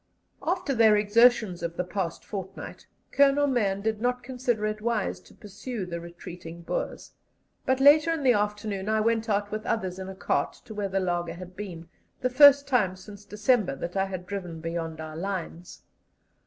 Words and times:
After 0.41 0.73
their 0.73 0.97
exertions 0.97 1.61
of 1.61 1.77
the 1.77 1.83
past 1.83 2.25
fortnight, 2.25 2.87
Colonel 3.11 3.45
Mahon 3.45 3.83
did 3.83 4.01
not 4.01 4.23
consider 4.23 4.65
it 4.65 4.81
wise 4.81 5.19
to 5.19 5.35
pursue 5.35 5.85
the 5.85 5.99
retreating 5.99 6.63
Boers; 6.63 7.11
but 7.67 7.79
later 7.79 8.11
in 8.11 8.23
the 8.23 8.33
afternoon 8.33 8.89
I 8.89 8.99
went 8.99 9.29
out 9.29 9.51
with 9.51 9.63
others 9.63 9.99
in 9.99 10.09
a 10.09 10.15
cart 10.15 10.53
to 10.65 10.73
where 10.73 10.89
the 10.89 10.99
laager 10.99 11.35
had 11.35 11.55
been 11.55 11.87
the 12.21 12.31
first 12.31 12.67
time 12.67 12.95
since 12.95 13.25
December 13.25 13.75
that 13.75 13.95
I 13.95 14.05
had 14.05 14.25
driven 14.25 14.59
beyond 14.59 14.99
our 14.99 15.15
lines. 15.15 15.83